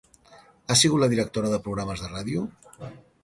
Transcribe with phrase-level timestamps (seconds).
[0.67, 2.47] Ha sigut la directora de programes de ràdio?